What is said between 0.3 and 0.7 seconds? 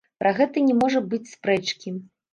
гэта